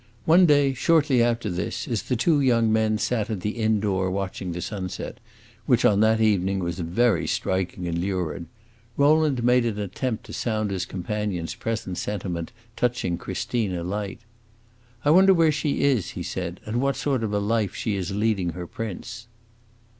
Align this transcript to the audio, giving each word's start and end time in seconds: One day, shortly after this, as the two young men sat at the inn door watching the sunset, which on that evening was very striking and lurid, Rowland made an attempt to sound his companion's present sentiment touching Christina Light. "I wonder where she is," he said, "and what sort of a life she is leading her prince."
One 0.25 0.47
day, 0.47 0.73
shortly 0.73 1.21
after 1.21 1.47
this, 1.47 1.87
as 1.87 2.01
the 2.01 2.15
two 2.15 2.41
young 2.41 2.73
men 2.73 2.97
sat 2.97 3.29
at 3.29 3.41
the 3.41 3.51
inn 3.51 3.79
door 3.79 4.09
watching 4.09 4.51
the 4.51 4.59
sunset, 4.59 5.19
which 5.67 5.85
on 5.85 5.99
that 5.99 6.19
evening 6.19 6.57
was 6.57 6.79
very 6.79 7.27
striking 7.27 7.87
and 7.87 7.99
lurid, 7.99 8.47
Rowland 8.97 9.43
made 9.43 9.63
an 9.63 9.77
attempt 9.77 10.23
to 10.23 10.33
sound 10.33 10.71
his 10.71 10.87
companion's 10.87 11.53
present 11.53 11.99
sentiment 11.99 12.51
touching 12.75 13.19
Christina 13.19 13.83
Light. 13.83 14.21
"I 15.05 15.11
wonder 15.11 15.35
where 15.35 15.51
she 15.51 15.81
is," 15.81 16.09
he 16.17 16.23
said, 16.23 16.61
"and 16.65 16.81
what 16.81 16.95
sort 16.95 17.21
of 17.23 17.31
a 17.31 17.37
life 17.37 17.75
she 17.75 17.95
is 17.95 18.09
leading 18.09 18.53
her 18.53 18.65
prince." 18.65 19.27